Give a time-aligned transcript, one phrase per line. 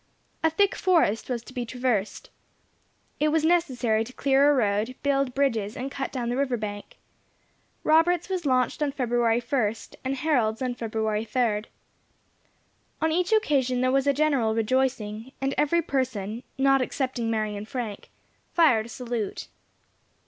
[0.43, 2.31] A thick forest was to be traversed.
[3.19, 6.97] It was necessary to clear a road, build bridges, and cut down the river bank.
[7.83, 11.65] Robert's was launched on February 1st, and Harold's on February 3d.
[12.99, 17.67] On each occasion there was a general rejoicing, and every person, not excepting Mary and
[17.67, 18.09] Frank,
[18.55, 19.49] fired a salute.